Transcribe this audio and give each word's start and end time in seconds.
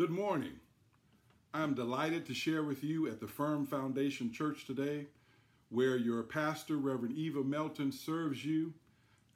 Good 0.00 0.08
morning. 0.08 0.54
I'm 1.52 1.74
delighted 1.74 2.24
to 2.24 2.32
share 2.32 2.62
with 2.62 2.82
you 2.82 3.06
at 3.06 3.20
the 3.20 3.28
Firm 3.28 3.66
Foundation 3.66 4.32
Church 4.32 4.64
today, 4.64 5.08
where 5.68 5.98
your 5.98 6.22
pastor, 6.22 6.78
Reverend 6.78 7.18
Eva 7.18 7.44
Melton, 7.44 7.92
serves 7.92 8.42
you. 8.42 8.72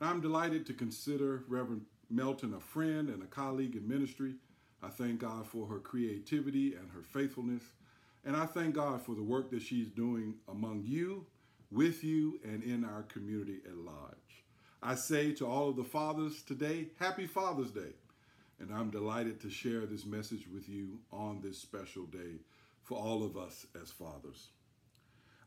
I'm 0.00 0.22
delighted 0.22 0.64
to 0.64 0.72
consider 0.72 1.44
Reverend 1.48 1.82
Melton 2.08 2.54
a 2.54 2.60
friend 2.60 3.10
and 3.10 3.22
a 3.22 3.26
colleague 3.26 3.76
in 3.76 3.86
ministry. 3.86 4.36
I 4.82 4.88
thank 4.88 5.20
God 5.20 5.46
for 5.46 5.66
her 5.66 5.80
creativity 5.80 6.72
and 6.72 6.90
her 6.92 7.02
faithfulness. 7.02 7.64
And 8.24 8.34
I 8.34 8.46
thank 8.46 8.74
God 8.74 9.02
for 9.02 9.14
the 9.14 9.22
work 9.22 9.50
that 9.50 9.60
she's 9.60 9.90
doing 9.90 10.36
among 10.48 10.84
you, 10.86 11.26
with 11.70 12.02
you, 12.02 12.40
and 12.42 12.62
in 12.62 12.86
our 12.86 13.02
community 13.02 13.58
at 13.66 13.76
large. 13.76 14.46
I 14.82 14.94
say 14.94 15.32
to 15.32 15.46
all 15.46 15.68
of 15.68 15.76
the 15.76 15.84
fathers 15.84 16.42
today, 16.42 16.86
Happy 16.98 17.26
Father's 17.26 17.70
Day 17.70 17.92
and 18.58 18.72
I'm 18.72 18.90
delighted 18.90 19.40
to 19.40 19.50
share 19.50 19.86
this 19.86 20.04
message 20.04 20.46
with 20.52 20.68
you 20.68 21.00
on 21.12 21.40
this 21.40 21.58
special 21.58 22.04
day 22.04 22.40
for 22.82 22.98
all 22.98 23.24
of 23.24 23.36
us 23.36 23.66
as 23.80 23.90
fathers. 23.90 24.48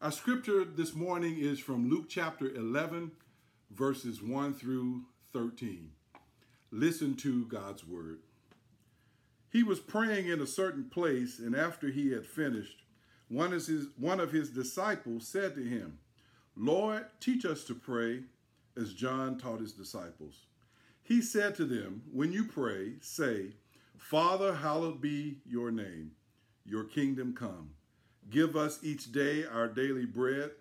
Our 0.02 0.12
scripture 0.12 0.64
this 0.64 0.94
morning 0.94 1.38
is 1.40 1.60
from 1.60 1.90
Luke 1.90 2.08
chapter 2.10 2.50
11, 2.54 3.12
verses 3.72 4.22
1 4.22 4.54
through 4.54 5.04
13. 5.34 5.92
Listen 6.72 7.16
to 7.16 7.46
God's 7.46 7.86
word. 7.86 8.20
He 9.50 9.64
was 9.64 9.80
praying 9.80 10.28
in 10.28 10.42
a 10.42 10.48
certain 10.48 10.90
place, 10.90 11.40
and 11.40 11.56
after 11.56 11.88
he 11.88 12.12
had 12.12 12.26
finished, 12.26 12.84
one 13.30 13.54
of 13.54 13.66
his, 13.66 13.88
one 13.98 14.20
of 14.20 14.32
his 14.32 14.50
disciples 14.50 15.28
said 15.28 15.56
to 15.56 15.64
him, 15.64 16.00
Lord, 16.56 17.06
teach 17.20 17.46
us 17.46 17.64
to 17.66 17.76
pray 17.76 18.24
as 18.76 18.94
John 18.94 19.38
taught 19.38 19.62
his 19.62 19.74
disciples. 19.74 20.47
He 21.08 21.22
said 21.22 21.56
to 21.56 21.64
them, 21.64 22.02
When 22.12 22.34
you 22.34 22.44
pray, 22.44 22.96
say, 23.00 23.54
Father, 23.96 24.54
hallowed 24.54 25.00
be 25.00 25.38
your 25.46 25.72
name, 25.72 26.12
your 26.66 26.84
kingdom 26.84 27.34
come. 27.34 27.70
Give 28.30 28.58
us 28.58 28.80
each 28.84 29.14
day 29.14 29.46
our 29.46 29.70
daily 29.70 30.06
bread, 30.06 30.52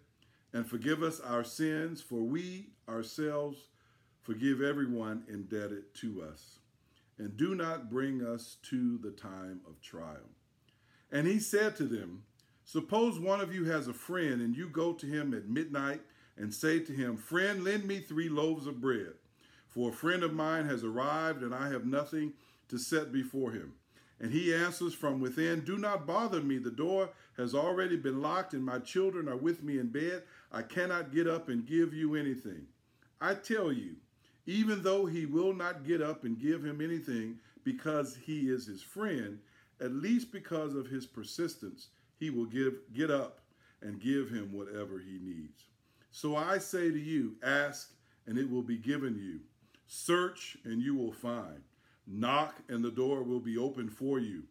and 0.53 0.64
forgive 0.64 1.03
us 1.03 1.19
our 1.19 1.42
sins, 1.42 2.00
for 2.00 2.20
we 2.20 2.69
ourselves 2.88 3.58
forgive 4.22 4.62
everyone 4.62 5.25
indebted 5.28 5.92
to 5.97 6.22
us. 6.22 6.60
And 7.19 7.36
do 7.36 7.56
not 7.56 7.91
bring 7.91 8.25
us 8.25 8.58
to 8.70 8.98
the 8.98 9.10
time 9.10 9.62
of 9.66 9.81
trial. 9.81 10.31
And 11.10 11.27
he 11.27 11.41
said 11.41 11.75
to 11.77 11.86
them, 11.86 12.22
Suppose 12.64 13.19
one 13.19 13.41
of 13.41 13.53
you 13.53 13.64
has 13.64 13.88
a 13.88 13.92
friend, 13.92 14.41
and 14.41 14.56
you 14.56 14.69
go 14.69 14.92
to 14.92 15.06
him 15.06 15.34
at 15.34 15.48
midnight 15.48 16.03
and 16.36 16.55
say 16.55 16.78
to 16.78 16.92
him, 16.92 17.16
Friend, 17.16 17.64
lend 17.64 17.84
me 17.84 17.98
three 17.98 18.28
loaves 18.28 18.69
of 18.69 18.81
bread 18.81 19.14
for 19.77 19.91
a 19.91 19.92
friend 19.92 20.22
of 20.22 20.32
mine 20.32 20.64
has 20.64 20.82
arrived, 20.82 21.42
and 21.42 21.55
I 21.55 21.69
have 21.69 21.84
nothing 21.84 22.32
to 22.70 22.78
set 22.78 23.12
before 23.12 23.50
him. 23.50 23.74
And 24.19 24.32
he 24.32 24.55
answers 24.55 24.94
from 24.94 25.20
within, 25.20 25.60
Do 25.60 25.77
not 25.77 26.06
bother 26.06 26.41
me. 26.41 26.56
The 26.56 26.70
door 26.70 27.10
has 27.36 27.55
already 27.55 27.98
been 27.98 28.22
locked, 28.22 28.54
and 28.54 28.64
my 28.64 28.78
children 28.78 29.28
are 29.28 29.36
with 29.36 29.62
me 29.62 29.78
in 29.78 29.88
bed. 29.88 30.22
I 30.50 30.62
cannot 30.62 31.12
get 31.12 31.28
up 31.28 31.50
and 31.50 31.66
give 31.66 31.92
you 31.92 32.14
anything. 32.14 32.69
I 33.20 33.34
tell 33.34 33.70
you, 33.70 33.97
even 34.47 34.82
though 34.82 35.04
he 35.04 35.27
will 35.27 35.52
not 35.52 35.84
get 35.84 36.00
up 36.00 36.24
and 36.24 36.41
give 36.41 36.64
him 36.64 36.80
anything 36.80 37.38
because 37.62 38.16
he 38.16 38.48
is 38.48 38.64
his 38.64 38.82
friend, 38.82 39.38
at 39.82 39.92
least 39.92 40.32
because 40.32 40.74
of 40.74 40.86
his 40.86 41.04
persistence, 41.04 41.88
he 42.19 42.30
will 42.30 42.47
give, 42.47 42.77
get 42.94 43.10
up 43.10 43.41
and 43.82 44.00
give 44.00 44.30
him 44.30 44.54
whatever 44.54 44.98
he 44.98 45.19
needs. 45.20 45.64
So 46.10 46.34
I 46.34 46.56
say 46.56 46.91
to 46.91 46.98
you, 46.98 47.34
ask, 47.42 47.92
and 48.27 48.38
it 48.38 48.50
will 48.50 48.62
be 48.62 48.78
given 48.78 49.19
you. 49.19 49.41
Search 49.86 50.56
and 50.64 50.82
you 50.82 50.94
will 50.94 51.12
find. 51.12 51.62
Knock 52.06 52.56
and 52.68 52.84
the 52.84 52.90
door 52.90 53.22
will 53.22 53.40
be 53.40 53.56
open 53.56 53.88
for 53.88 54.18
you. 54.18 54.44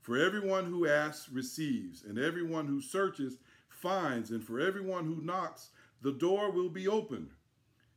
For 0.00 0.16
everyone 0.16 0.64
who 0.66 0.88
asks 0.88 1.28
receives, 1.28 2.02
and 2.02 2.18
everyone 2.18 2.66
who 2.66 2.80
searches 2.80 3.36
finds, 3.68 4.30
and 4.30 4.42
for 4.42 4.58
everyone 4.58 5.04
who 5.04 5.20
knocks, 5.22 5.70
the 6.02 6.12
door 6.12 6.50
will 6.50 6.70
be 6.70 6.88
opened. 6.88 7.30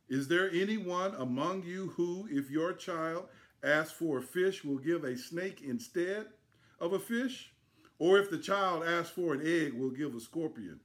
Is 0.08 0.28
there 0.28 0.50
anyone 0.50 1.14
among 1.14 1.62
you 1.62 1.88
who, 1.96 2.28
if 2.30 2.50
your 2.50 2.74
child 2.74 3.28
asks 3.62 3.92
for 3.92 4.18
a 4.18 4.22
fish, 4.22 4.62
will 4.62 4.78
give 4.78 5.04
a 5.04 5.16
snake 5.16 5.62
instead 5.62 6.26
of 6.78 6.92
a 6.92 6.98
fish? 6.98 7.52
Or 7.98 8.18
if 8.18 8.30
the 8.30 8.38
child 8.38 8.84
asks 8.84 9.10
for 9.10 9.34
an 9.34 9.40
egg, 9.44 9.72
will 9.72 9.90
give 9.90 10.14
a 10.14 10.20
scorpion? 10.20 10.80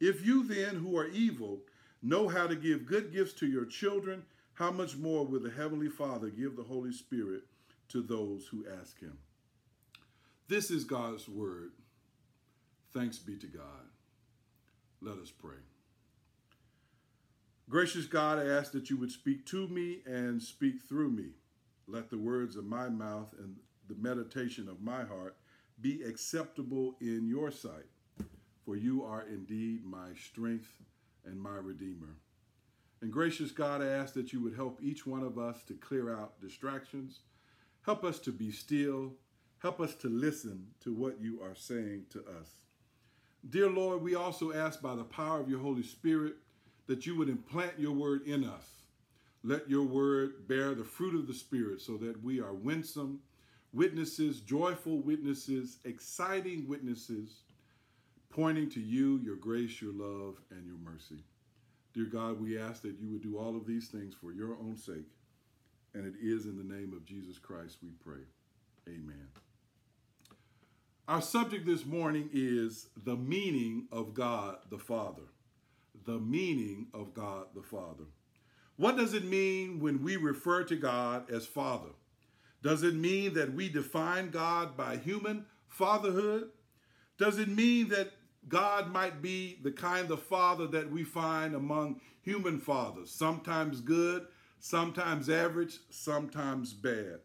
If 0.00 0.26
you 0.26 0.42
then, 0.44 0.76
who 0.76 0.96
are 0.96 1.06
evil, 1.06 1.60
know 2.02 2.26
how 2.28 2.46
to 2.48 2.56
give 2.56 2.86
good 2.86 3.12
gifts 3.12 3.34
to 3.34 3.46
your 3.46 3.64
children, 3.64 4.24
how 4.54 4.70
much 4.70 4.96
more 4.96 5.26
will 5.26 5.40
the 5.40 5.50
Heavenly 5.50 5.88
Father 5.88 6.30
give 6.30 6.56
the 6.56 6.62
Holy 6.62 6.92
Spirit 6.92 7.42
to 7.88 8.02
those 8.02 8.46
who 8.46 8.64
ask 8.80 9.00
Him? 9.00 9.18
This 10.48 10.70
is 10.70 10.84
God's 10.84 11.28
Word. 11.28 11.72
Thanks 12.92 13.18
be 13.18 13.36
to 13.36 13.46
God. 13.46 13.88
Let 15.00 15.18
us 15.18 15.30
pray. 15.30 15.58
Gracious 17.68 18.06
God, 18.06 18.38
I 18.38 18.46
ask 18.46 18.72
that 18.72 18.90
you 18.90 18.96
would 18.98 19.10
speak 19.10 19.44
to 19.46 19.66
me 19.68 20.02
and 20.06 20.40
speak 20.40 20.82
through 20.88 21.10
me. 21.10 21.30
Let 21.88 22.10
the 22.10 22.18
words 22.18 22.56
of 22.56 22.64
my 22.64 22.88
mouth 22.88 23.34
and 23.38 23.56
the 23.88 23.96
meditation 23.96 24.68
of 24.68 24.80
my 24.80 25.02
heart 25.04 25.36
be 25.80 26.02
acceptable 26.02 26.94
in 27.00 27.26
your 27.26 27.50
sight, 27.50 27.88
for 28.64 28.76
you 28.76 29.02
are 29.02 29.24
indeed 29.28 29.84
my 29.84 30.10
strength 30.14 30.72
and 31.24 31.40
my 31.40 31.56
Redeemer. 31.56 32.16
And 33.04 33.12
gracious 33.12 33.50
God, 33.50 33.82
I 33.82 33.88
ask 33.88 34.14
that 34.14 34.32
you 34.32 34.40
would 34.40 34.56
help 34.56 34.82
each 34.82 35.06
one 35.06 35.22
of 35.22 35.36
us 35.36 35.62
to 35.64 35.74
clear 35.74 36.18
out 36.18 36.40
distractions. 36.40 37.20
Help 37.84 38.02
us 38.02 38.18
to 38.20 38.32
be 38.32 38.50
still. 38.50 39.12
Help 39.58 39.78
us 39.78 39.94
to 39.96 40.08
listen 40.08 40.68
to 40.80 40.94
what 40.94 41.20
you 41.20 41.38
are 41.42 41.54
saying 41.54 42.06
to 42.12 42.20
us. 42.20 42.54
Dear 43.50 43.68
Lord, 43.68 44.00
we 44.00 44.14
also 44.14 44.54
ask 44.54 44.80
by 44.80 44.94
the 44.94 45.04
power 45.04 45.38
of 45.38 45.50
your 45.50 45.58
Holy 45.58 45.82
Spirit 45.82 46.36
that 46.86 47.04
you 47.04 47.14
would 47.18 47.28
implant 47.28 47.78
your 47.78 47.92
word 47.92 48.26
in 48.26 48.42
us. 48.42 48.64
Let 49.42 49.68
your 49.68 49.84
word 49.84 50.48
bear 50.48 50.74
the 50.74 50.82
fruit 50.82 51.14
of 51.14 51.26
the 51.26 51.34
Spirit 51.34 51.82
so 51.82 51.98
that 51.98 52.24
we 52.24 52.40
are 52.40 52.54
winsome 52.54 53.20
witnesses, 53.74 54.40
joyful 54.40 55.02
witnesses, 55.02 55.76
exciting 55.84 56.66
witnesses, 56.66 57.42
pointing 58.30 58.70
to 58.70 58.80
you, 58.80 59.20
your 59.22 59.36
grace, 59.36 59.82
your 59.82 59.92
love, 59.92 60.40
and 60.50 60.64
your 60.64 60.78
mercy. 60.78 61.22
Dear 61.94 62.06
God, 62.06 62.40
we 62.40 62.58
ask 62.58 62.82
that 62.82 62.98
you 63.00 63.08
would 63.12 63.22
do 63.22 63.38
all 63.38 63.56
of 63.56 63.66
these 63.66 63.86
things 63.86 64.14
for 64.20 64.32
your 64.32 64.56
own 64.60 64.76
sake. 64.76 65.06
And 65.94 66.04
it 66.04 66.14
is 66.20 66.44
in 66.46 66.56
the 66.56 66.74
name 66.74 66.92
of 66.92 67.06
Jesus 67.06 67.38
Christ 67.38 67.78
we 67.80 67.90
pray. 68.04 68.24
Amen. 68.88 69.28
Our 71.06 71.22
subject 71.22 71.66
this 71.66 71.86
morning 71.86 72.30
is 72.32 72.88
the 72.96 73.14
meaning 73.14 73.86
of 73.92 74.12
God 74.12 74.56
the 74.70 74.78
Father. 74.78 75.22
The 76.04 76.18
meaning 76.18 76.88
of 76.92 77.14
God 77.14 77.46
the 77.54 77.62
Father. 77.62 78.04
What 78.76 78.96
does 78.96 79.14
it 79.14 79.24
mean 79.24 79.78
when 79.78 80.02
we 80.02 80.16
refer 80.16 80.64
to 80.64 80.74
God 80.74 81.30
as 81.30 81.46
Father? 81.46 81.90
Does 82.60 82.82
it 82.82 82.94
mean 82.94 83.34
that 83.34 83.54
we 83.54 83.68
define 83.68 84.30
God 84.30 84.76
by 84.76 84.96
human 84.96 85.46
fatherhood? 85.68 86.48
Does 87.18 87.38
it 87.38 87.48
mean 87.48 87.88
that 87.90 88.10
God 88.48 88.92
might 88.92 89.22
be 89.22 89.58
the 89.62 89.72
kind 89.72 90.10
of 90.10 90.22
father 90.22 90.66
that 90.68 90.90
we 90.90 91.04
find 91.04 91.54
among 91.54 92.00
human 92.22 92.58
fathers, 92.58 93.10
sometimes 93.10 93.80
good, 93.80 94.26
sometimes 94.60 95.28
average, 95.28 95.78
sometimes 95.90 96.72
bad. 96.72 97.20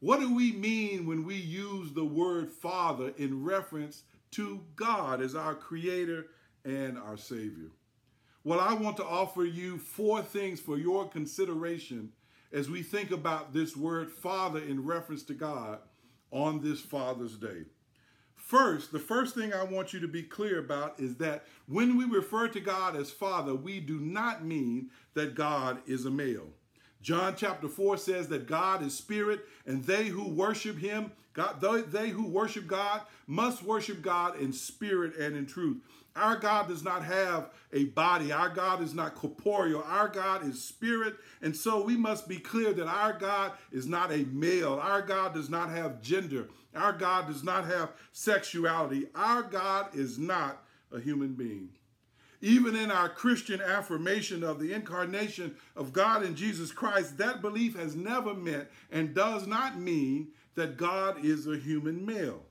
What 0.00 0.20
do 0.20 0.34
we 0.34 0.52
mean 0.52 1.06
when 1.06 1.24
we 1.24 1.36
use 1.36 1.92
the 1.92 2.04
word 2.04 2.50
father 2.50 3.12
in 3.18 3.44
reference 3.44 4.02
to 4.32 4.60
God 4.74 5.20
as 5.20 5.34
our 5.34 5.54
creator 5.54 6.26
and 6.64 6.98
our 6.98 7.16
savior? 7.16 7.70
Well, 8.44 8.58
I 8.58 8.74
want 8.74 8.96
to 8.96 9.04
offer 9.04 9.44
you 9.44 9.78
four 9.78 10.22
things 10.22 10.58
for 10.58 10.76
your 10.76 11.08
consideration 11.08 12.10
as 12.52 12.68
we 12.68 12.82
think 12.82 13.12
about 13.12 13.52
this 13.52 13.76
word 13.76 14.10
father 14.10 14.58
in 14.58 14.84
reference 14.84 15.22
to 15.24 15.34
God 15.34 15.78
on 16.32 16.60
this 16.60 16.80
Father's 16.80 17.36
Day. 17.36 17.66
First, 18.52 18.92
the 18.92 18.98
first 18.98 19.34
thing 19.34 19.54
I 19.54 19.62
want 19.62 19.94
you 19.94 20.00
to 20.00 20.06
be 20.06 20.22
clear 20.22 20.58
about 20.58 21.00
is 21.00 21.16
that 21.16 21.46
when 21.68 21.96
we 21.96 22.04
refer 22.04 22.48
to 22.48 22.60
God 22.60 22.96
as 22.96 23.10
Father, 23.10 23.54
we 23.54 23.80
do 23.80 23.98
not 23.98 24.44
mean 24.44 24.90
that 25.14 25.34
God 25.34 25.78
is 25.86 26.04
a 26.04 26.10
male. 26.10 26.48
John 27.00 27.34
chapter 27.34 27.66
4 27.66 27.96
says 27.96 28.28
that 28.28 28.46
God 28.46 28.82
is 28.82 28.94
spirit, 28.94 29.46
and 29.64 29.82
they 29.82 30.08
who 30.08 30.28
worship 30.28 30.76
him, 30.76 31.12
God, 31.32 31.62
they 31.90 32.10
who 32.10 32.26
worship 32.26 32.66
God 32.66 33.00
must 33.26 33.62
worship 33.62 34.02
God 34.02 34.38
in 34.38 34.52
spirit 34.52 35.16
and 35.16 35.34
in 35.34 35.46
truth. 35.46 35.78
Our 36.14 36.36
God 36.36 36.68
does 36.68 36.84
not 36.84 37.04
have 37.04 37.50
a 37.72 37.84
body. 37.84 38.32
Our 38.32 38.50
God 38.50 38.82
is 38.82 38.94
not 38.94 39.14
corporeal. 39.14 39.82
Our 39.86 40.08
God 40.08 40.46
is 40.46 40.62
spirit. 40.62 41.14
And 41.40 41.56
so 41.56 41.82
we 41.82 41.96
must 41.96 42.28
be 42.28 42.38
clear 42.38 42.72
that 42.74 42.86
our 42.86 43.14
God 43.14 43.52
is 43.70 43.86
not 43.86 44.12
a 44.12 44.24
male. 44.26 44.78
Our 44.82 45.02
God 45.02 45.34
does 45.34 45.48
not 45.48 45.70
have 45.70 46.02
gender. 46.02 46.48
Our 46.74 46.92
God 46.92 47.26
does 47.28 47.42
not 47.42 47.64
have 47.66 47.92
sexuality. 48.12 49.06
Our 49.14 49.42
God 49.42 49.94
is 49.94 50.18
not 50.18 50.64
a 50.92 51.00
human 51.00 51.32
being. 51.32 51.70
Even 52.42 52.74
in 52.74 52.90
our 52.90 53.08
Christian 53.08 53.62
affirmation 53.62 54.42
of 54.42 54.58
the 54.58 54.72
incarnation 54.72 55.54
of 55.76 55.92
God 55.92 56.24
in 56.24 56.34
Jesus 56.34 56.72
Christ, 56.72 57.16
that 57.18 57.40
belief 57.40 57.76
has 57.76 57.94
never 57.94 58.34
meant 58.34 58.68
and 58.90 59.14
does 59.14 59.46
not 59.46 59.78
mean 59.78 60.28
that 60.56 60.76
God 60.76 61.24
is 61.24 61.46
a 61.46 61.56
human 61.56 62.04
male. 62.04 62.42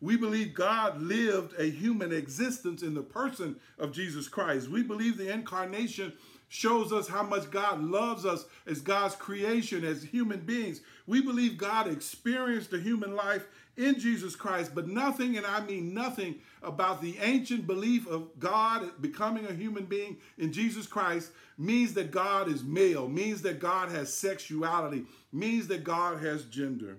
We 0.00 0.16
believe 0.16 0.54
God 0.54 1.00
lived 1.00 1.58
a 1.58 1.70
human 1.70 2.12
existence 2.12 2.82
in 2.82 2.94
the 2.94 3.02
person 3.02 3.56
of 3.78 3.92
Jesus 3.92 4.28
Christ. 4.28 4.68
We 4.68 4.82
believe 4.82 5.16
the 5.16 5.32
incarnation 5.32 6.12
shows 6.48 6.92
us 6.92 7.08
how 7.08 7.22
much 7.22 7.50
God 7.50 7.82
loves 7.82 8.24
us 8.24 8.44
as 8.66 8.80
God's 8.80 9.16
creation, 9.16 9.84
as 9.84 10.02
human 10.02 10.40
beings. 10.40 10.80
We 11.06 11.20
believe 11.20 11.58
God 11.58 11.88
experienced 11.88 12.72
a 12.72 12.78
human 12.78 13.16
life 13.16 13.46
in 13.76 13.98
Jesus 13.98 14.34
Christ, 14.34 14.74
but 14.74 14.88
nothing, 14.88 15.36
and 15.36 15.44
I 15.44 15.60
mean 15.60 15.92
nothing, 15.92 16.36
about 16.62 17.02
the 17.02 17.18
ancient 17.18 17.66
belief 17.66 18.06
of 18.06 18.28
God 18.38 18.90
becoming 19.00 19.46
a 19.46 19.52
human 19.52 19.84
being 19.84 20.16
in 20.38 20.52
Jesus 20.52 20.86
Christ 20.86 21.30
means 21.58 21.94
that 21.94 22.10
God 22.10 22.48
is 22.48 22.64
male, 22.64 23.08
means 23.08 23.42
that 23.42 23.60
God 23.60 23.90
has 23.90 24.12
sexuality, 24.12 25.04
means 25.32 25.68
that 25.68 25.84
God 25.84 26.20
has 26.20 26.44
gender. 26.44 26.96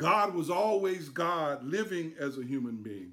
God 0.00 0.34
was 0.34 0.48
always 0.48 1.10
God 1.10 1.62
living 1.62 2.14
as 2.18 2.38
a 2.38 2.42
human 2.42 2.76
being. 2.76 3.12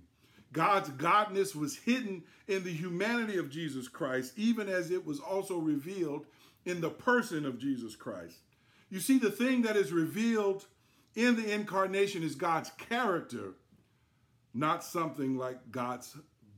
God's 0.53 0.89
godness 0.91 1.53
was 1.53 1.75
hidden 1.75 2.23
in 2.47 2.63
the 2.63 2.71
humanity 2.71 3.37
of 3.37 3.49
Jesus 3.49 3.89
Christ, 3.89 4.31
even 4.37 4.69
as 4.69 4.89
it 4.89 5.05
was 5.05 5.19
also 5.19 5.57
revealed 5.57 6.25
in 6.63 6.79
the 6.79 6.89
person 6.89 7.45
of 7.45 7.59
Jesus 7.59 7.97
Christ. 7.97 8.37
You 8.89 9.01
see, 9.01 9.19
the 9.19 9.29
thing 9.29 9.63
that 9.63 9.75
is 9.75 9.91
revealed 9.91 10.65
in 11.13 11.35
the 11.35 11.53
incarnation 11.53 12.23
is 12.23 12.35
God's 12.35 12.69
character, 12.77 13.55
not 14.53 14.81
something 14.81 15.37
like 15.37 15.69
God's 15.69 16.15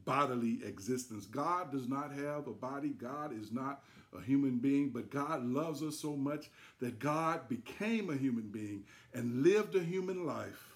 bodily 0.10 0.60
existence. 0.66 1.28
God 1.28 1.72
does 1.72 1.88
not 1.88 2.12
have 2.12 2.48
a 2.48 2.54
body, 2.54 2.90
God 2.90 3.32
is 3.32 3.52
not 3.52 3.84
a 4.18 4.20
human 4.20 4.58
being, 4.58 4.90
but 4.90 5.12
God 5.12 5.46
loves 5.46 5.84
us 5.84 6.00
so 6.00 6.16
much 6.16 6.50
that 6.80 6.98
God 6.98 7.48
became 7.48 8.10
a 8.10 8.18
human 8.18 8.48
being 8.48 8.86
and 9.14 9.44
lived 9.44 9.76
a 9.76 9.84
human 9.84 10.26
life 10.26 10.68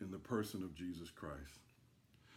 in 0.00 0.10
the 0.10 0.18
person 0.18 0.62
of 0.62 0.74
Jesus 0.74 1.10
Christ. 1.10 1.60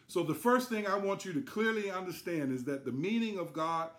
So, 0.09 0.23
the 0.23 0.33
first 0.33 0.67
thing 0.67 0.87
I 0.87 0.97
want 0.97 1.23
you 1.23 1.31
to 1.31 1.41
clearly 1.41 1.89
understand 1.89 2.51
is 2.51 2.65
that 2.65 2.83
the 2.83 2.91
meaning 2.91 3.39
of 3.39 3.53
God 3.53 3.89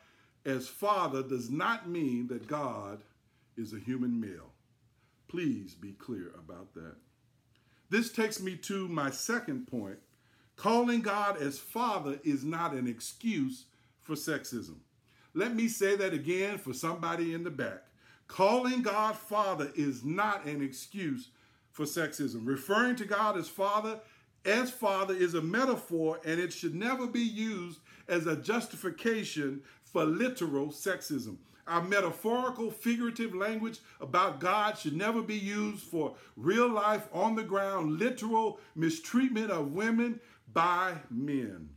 as 0.44 0.69
Father 0.69 1.23
does 1.23 1.49
not 1.49 1.88
mean 1.88 2.29
that 2.29 2.46
God 2.46 3.00
is 3.56 3.73
a 3.73 3.79
human 3.79 4.20
male. 4.20 4.52
Please 5.26 5.75
be 5.75 5.93
clear 5.93 6.32
about 6.38 6.75
that. 6.75 6.96
This 7.88 8.12
takes 8.12 8.41
me 8.43 8.56
to 8.56 8.88
my 8.88 9.11
second 9.11 9.69
point. 9.69 9.99
Calling 10.58 11.00
God 11.02 11.40
as 11.40 11.58
Father 11.58 12.19
is 12.25 12.44
not 12.44 12.72
an 12.72 12.87
excuse 12.87 13.64
for 14.02 14.14
sexism. 14.14 14.75
Let 15.32 15.55
me 15.55 15.69
say 15.69 15.94
that 15.96 16.12
again 16.12 16.58
for 16.58 16.75
somebody 16.75 17.32
in 17.32 17.44
the 17.44 17.50
back. 17.50 17.84
Calling 18.26 18.82
God 18.82 19.16
Father 19.16 19.70
is 19.76 20.05
not 20.05 20.44
an 20.44 20.60
excuse 20.60 21.31
for 21.70 21.87
sexism. 21.87 22.44
Referring 22.44 22.96
to 22.96 23.05
God 23.05 23.38
as 23.38 23.49
Father 23.49 24.00
as 24.44 24.70
father 24.70 25.14
is 25.14 25.34
a 25.34 25.43
metaphor 25.43 26.20
and 26.25 26.40
it 26.40 26.52
should 26.52 26.75
never 26.75 27.06
be 27.06 27.20
used 27.20 27.81
as 28.08 28.26
a 28.26 28.37
justification 28.37 29.60
for 29.84 30.05
literal 30.05 30.69
sexism. 30.69 31.37
Our 31.66 31.82
metaphorical, 31.82 32.70
figurative 32.70 33.34
language 33.34 33.81
about 34.00 34.40
God 34.40 34.78
should 34.78 34.96
never 34.96 35.20
be 35.20 35.37
used 35.37 35.82
for 35.82 36.14
real 36.34 36.69
life, 36.69 37.06
on 37.12 37.34
the 37.34 37.43
ground, 37.43 37.99
literal 37.99 38.58
mistreatment 38.75 39.50
of 39.50 39.72
women 39.72 40.19
by 40.53 40.95
men. 41.11 41.69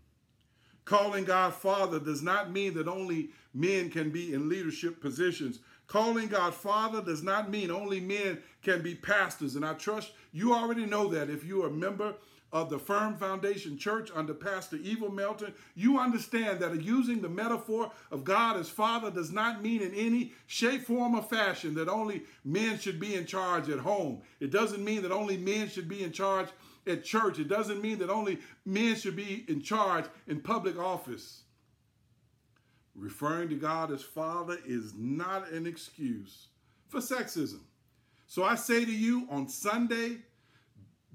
Calling 0.85 1.25
God 1.25 1.53
Father 1.53 1.99
does 1.99 2.21
not 2.21 2.51
mean 2.51 2.73
that 2.73 2.87
only 2.87 3.29
men 3.53 3.89
can 3.89 4.09
be 4.09 4.33
in 4.33 4.49
leadership 4.49 5.01
positions. 5.01 5.59
Calling 5.87 6.27
God 6.27 6.53
Father 6.53 7.01
does 7.01 7.23
not 7.23 7.49
mean 7.49 7.69
only 7.69 7.99
men 7.99 8.39
can 8.63 8.81
be 8.81 8.95
pastors. 8.95 9.55
And 9.55 9.65
I 9.65 9.73
trust 9.73 10.11
you 10.31 10.53
already 10.53 10.85
know 10.85 11.07
that 11.09 11.29
if 11.29 11.43
you're 11.43 11.67
a 11.67 11.71
member 11.71 12.15
of 12.53 12.69
the 12.69 12.79
Firm 12.79 13.15
Foundation 13.15 13.77
Church 13.77 14.09
under 14.13 14.33
Pastor 14.33 14.75
Eva 14.77 15.09
Melton, 15.09 15.53
you 15.75 15.99
understand 15.99 16.59
that 16.59 16.81
using 16.81 17.21
the 17.21 17.29
metaphor 17.29 17.91
of 18.11 18.23
God 18.23 18.57
as 18.57 18.69
Father 18.69 19.09
does 19.09 19.31
not 19.31 19.63
mean 19.63 19.81
in 19.81 19.93
any 19.93 20.33
shape, 20.47 20.83
form, 20.83 21.15
or 21.15 21.23
fashion 21.23 21.73
that 21.75 21.87
only 21.87 22.23
men 22.43 22.77
should 22.77 22.99
be 22.99 23.15
in 23.15 23.25
charge 23.25 23.69
at 23.69 23.79
home. 23.79 24.21
It 24.39 24.51
doesn't 24.51 24.83
mean 24.83 25.01
that 25.03 25.11
only 25.11 25.37
men 25.37 25.69
should 25.69 25.87
be 25.87 26.03
in 26.03 26.11
charge 26.11 26.49
at 26.87 27.03
church. 27.03 27.39
It 27.39 27.47
doesn't 27.47 27.81
mean 27.81 27.99
that 27.99 28.09
only 28.09 28.39
men 28.65 28.95
should 28.95 29.15
be 29.15 29.45
in 29.47 29.61
charge 29.61 30.05
in 30.27 30.41
public 30.41 30.77
office. 30.77 31.43
Referring 32.95 33.49
to 33.49 33.55
God 33.55 33.91
as 33.91 34.03
Father 34.03 34.57
is 34.65 34.93
not 34.95 35.49
an 35.51 35.65
excuse 35.65 36.47
for 36.87 36.99
sexism. 36.99 37.59
So 38.27 38.43
I 38.43 38.55
say 38.55 38.85
to 38.85 38.91
you 38.91 39.27
on 39.29 39.47
Sunday, 39.47 40.17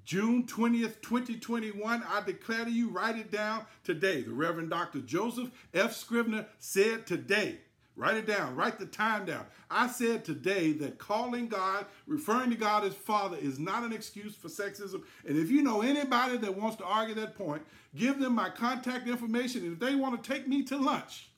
June 0.04 0.44
20th, 0.44 1.02
2021, 1.02 2.02
I 2.08 2.20
declare 2.20 2.64
to 2.64 2.70
you, 2.70 2.90
write 2.90 3.18
it 3.18 3.32
down 3.32 3.66
today. 3.84 4.22
The 4.22 4.32
Reverend 4.32 4.70
Dr. 4.70 5.00
Joseph 5.00 5.50
F. 5.74 5.94
Scrivener 5.94 6.46
said 6.58 7.06
today, 7.06 7.58
write 7.96 8.16
it 8.16 8.26
down, 8.26 8.54
write 8.54 8.78
the 8.78 8.87
time 8.87 9.25
down. 9.25 9.46
I 9.70 9.88
said 9.88 10.25
today 10.25 10.72
that 10.75 10.98
calling 10.98 11.48
God, 11.48 11.87
referring 12.06 12.50
to 12.50 12.56
God 12.56 12.84
as 12.84 12.94
Father, 12.94 13.37
is 13.38 13.58
not 13.58 13.82
an 13.82 13.93
excuse 13.93 14.37
for 14.37 14.48
sexism. 14.48 15.02
And 15.26 15.37
if 15.37 15.50
you 15.50 15.62
know 15.62 15.82
anybody 15.82 16.37
that 16.37 16.56
wants 16.56 16.76
to 16.76 16.84
argue 16.84 17.14
that 17.14 17.37
point, 17.37 17.62
give 17.96 18.19
them 18.19 18.34
my 18.34 18.50
contact 18.50 19.08
information. 19.08 19.62
And 19.62 19.72
if 19.72 19.78
they 19.81 19.94
want 19.94 20.22
to 20.22 20.32
take 20.32 20.46
me 20.46 20.62
to 20.64 20.76
lunch, 20.76 21.28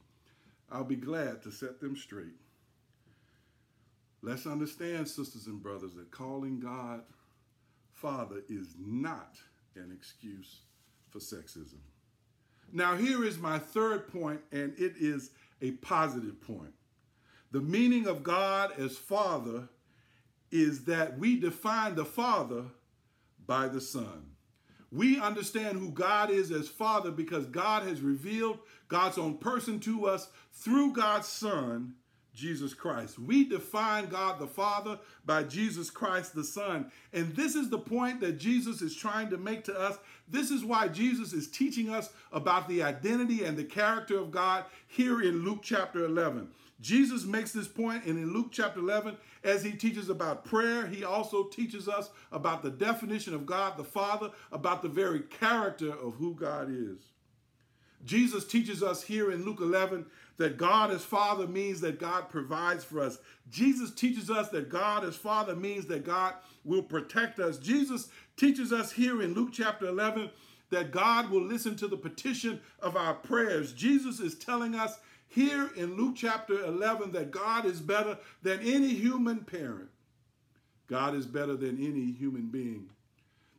I'll 0.70 0.84
be 0.84 0.96
glad 0.96 1.42
to 1.44 1.50
set 1.50 1.80
them 1.80 1.96
straight. 1.96 2.34
Let's 4.20 4.46
understand, 4.46 5.08
sisters 5.08 5.46
and 5.46 5.62
brothers, 5.62 5.94
that 5.94 6.10
calling 6.10 6.58
God 6.58 7.02
father 7.94 8.42
is 8.48 8.74
not 8.78 9.36
an 9.76 9.92
excuse 9.96 10.60
for 11.10 11.20
sexism. 11.20 11.78
Now, 12.72 12.96
here 12.96 13.24
is 13.24 13.38
my 13.38 13.58
third 13.58 14.08
point, 14.08 14.40
and 14.52 14.74
it 14.76 14.94
is 14.98 15.30
a 15.60 15.72
positive 15.72 16.40
point. 16.40 16.74
The 17.50 17.60
meaning 17.60 18.06
of 18.06 18.22
God 18.22 18.72
as 18.78 18.96
Father 18.96 19.68
is 20.50 20.84
that 20.84 21.18
we 21.18 21.38
define 21.38 21.94
the 21.94 22.04
Father 22.04 22.64
by 23.46 23.68
the 23.68 23.80
Son. 23.80 24.30
We 24.90 25.20
understand 25.20 25.78
who 25.78 25.90
God 25.90 26.30
is 26.30 26.50
as 26.50 26.68
Father 26.68 27.10
because 27.10 27.46
God 27.46 27.86
has 27.86 28.00
revealed 28.00 28.58
God's 28.88 29.18
own 29.18 29.36
person 29.38 29.80
to 29.80 30.06
us 30.06 30.28
through 30.52 30.94
God's 30.94 31.28
Son, 31.28 31.94
Jesus 32.38 32.72
Christ. 32.72 33.18
We 33.18 33.44
define 33.44 34.06
God 34.06 34.38
the 34.38 34.46
Father 34.46 34.98
by 35.26 35.42
Jesus 35.42 35.90
Christ 35.90 36.34
the 36.34 36.44
Son. 36.44 36.90
And 37.12 37.34
this 37.34 37.56
is 37.56 37.68
the 37.68 37.78
point 37.78 38.20
that 38.20 38.38
Jesus 38.38 38.80
is 38.80 38.94
trying 38.94 39.28
to 39.30 39.36
make 39.36 39.64
to 39.64 39.78
us. 39.78 39.98
This 40.28 40.50
is 40.50 40.64
why 40.64 40.88
Jesus 40.88 41.32
is 41.32 41.48
teaching 41.48 41.90
us 41.90 42.10
about 42.32 42.68
the 42.68 42.82
identity 42.82 43.44
and 43.44 43.56
the 43.56 43.64
character 43.64 44.18
of 44.18 44.30
God 44.30 44.64
here 44.86 45.20
in 45.20 45.44
Luke 45.44 45.60
chapter 45.62 46.04
11. 46.04 46.48
Jesus 46.80 47.24
makes 47.24 47.50
this 47.50 47.66
point, 47.66 48.04
and 48.04 48.16
in 48.16 48.32
Luke 48.32 48.50
chapter 48.52 48.78
11, 48.78 49.16
as 49.42 49.64
he 49.64 49.72
teaches 49.72 50.08
about 50.08 50.44
prayer, 50.44 50.86
he 50.86 51.02
also 51.02 51.44
teaches 51.44 51.88
us 51.88 52.10
about 52.30 52.62
the 52.62 52.70
definition 52.70 53.34
of 53.34 53.46
God 53.46 53.76
the 53.76 53.82
Father, 53.82 54.30
about 54.52 54.82
the 54.82 54.88
very 54.88 55.20
character 55.20 55.90
of 55.90 56.14
who 56.14 56.34
God 56.34 56.68
is. 56.70 56.98
Jesus 58.04 58.46
teaches 58.46 58.82
us 58.82 59.02
here 59.02 59.32
in 59.32 59.44
Luke 59.44 59.60
11 59.60 60.06
that 60.36 60.56
God 60.56 60.90
as 60.90 61.04
Father 61.04 61.46
means 61.46 61.80
that 61.80 61.98
God 61.98 62.28
provides 62.28 62.84
for 62.84 63.00
us. 63.00 63.18
Jesus 63.50 63.92
teaches 63.92 64.30
us 64.30 64.48
that 64.50 64.68
God 64.68 65.04
as 65.04 65.16
Father 65.16 65.56
means 65.56 65.86
that 65.86 66.04
God 66.04 66.34
will 66.64 66.82
protect 66.82 67.40
us. 67.40 67.58
Jesus 67.58 68.08
teaches 68.36 68.72
us 68.72 68.92
here 68.92 69.20
in 69.20 69.34
Luke 69.34 69.50
chapter 69.52 69.86
11 69.86 70.30
that 70.70 70.92
God 70.92 71.30
will 71.30 71.42
listen 71.42 71.76
to 71.76 71.88
the 71.88 71.96
petition 71.96 72.60
of 72.80 72.96
our 72.96 73.14
prayers. 73.14 73.72
Jesus 73.72 74.20
is 74.20 74.36
telling 74.36 74.74
us 74.74 74.98
here 75.26 75.70
in 75.76 75.96
Luke 75.96 76.14
chapter 76.16 76.64
11 76.64 77.12
that 77.12 77.30
God 77.30 77.64
is 77.64 77.80
better 77.80 78.18
than 78.42 78.60
any 78.60 78.88
human 78.88 79.40
parent. 79.40 79.88
God 80.86 81.14
is 81.14 81.26
better 81.26 81.56
than 81.56 81.78
any 81.78 82.12
human 82.12 82.46
being. 82.46 82.88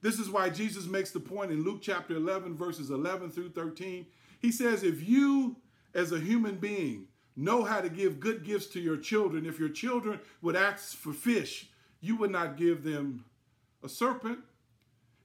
This 0.02 0.18
is 0.18 0.30
why 0.30 0.50
Jesus 0.50 0.86
makes 0.86 1.12
the 1.12 1.20
point 1.20 1.52
in 1.52 1.64
Luke 1.64 1.80
chapter 1.82 2.16
11, 2.16 2.56
verses 2.56 2.90
11 2.90 3.32
through 3.32 3.50
13. 3.50 4.06
He 4.40 4.52
says, 4.52 4.84
If 4.84 5.08
you 5.08 5.58
as 5.94 6.12
a 6.12 6.20
human 6.20 6.56
being 6.56 7.08
know 7.36 7.64
how 7.64 7.82
to 7.82 7.90
give 7.90 8.20
good 8.20 8.44
gifts 8.44 8.68
to 8.68 8.80
your 8.80 8.98
children, 8.98 9.46
if 9.46 9.60
your 9.60 9.70
children 9.70 10.20
would 10.42 10.56
ask 10.56 10.96
for 10.96 11.14
fish, 11.14 11.70
you 12.02 12.16
would 12.18 12.32
not 12.32 12.58
give 12.58 12.84
them 12.84 13.26
a 13.84 13.90
serpent. 13.90 14.40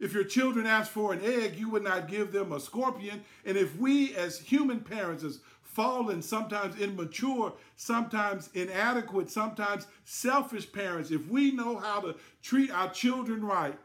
If 0.00 0.12
your 0.12 0.24
children 0.24 0.66
ask 0.66 0.90
for 0.90 1.12
an 1.12 1.20
egg, 1.24 1.56
you 1.56 1.70
would 1.70 1.84
not 1.84 2.08
give 2.08 2.32
them 2.32 2.52
a 2.52 2.60
scorpion. 2.60 3.24
And 3.44 3.56
if 3.56 3.76
we, 3.78 4.14
as 4.16 4.38
human 4.38 4.80
parents, 4.80 5.22
as 5.22 5.40
fallen, 5.62 6.20
sometimes 6.20 6.80
immature, 6.80 7.52
sometimes 7.76 8.50
inadequate, 8.54 9.30
sometimes 9.30 9.86
selfish 10.04 10.70
parents, 10.70 11.10
if 11.10 11.28
we 11.28 11.52
know 11.52 11.76
how 11.76 12.00
to 12.00 12.16
treat 12.42 12.70
our 12.70 12.90
children 12.90 13.44
right, 13.44 13.78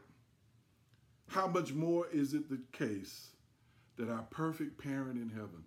how 1.28 1.46
much 1.46 1.72
more 1.72 2.08
is 2.12 2.34
it 2.34 2.48
the 2.50 2.60
case 2.72 3.29
that 4.00 4.10
our 4.10 4.26
perfect 4.30 4.82
parent 4.82 5.20
in 5.20 5.28
heaven 5.28 5.64